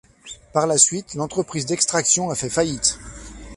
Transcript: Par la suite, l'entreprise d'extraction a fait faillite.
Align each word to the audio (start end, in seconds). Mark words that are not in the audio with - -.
Par 0.51 0.65
la 0.65 0.79
suite, 0.79 1.13
l'entreprise 1.13 1.67
d'extraction 1.67 2.31
a 2.31 2.35
fait 2.35 2.49
faillite. 2.49 2.97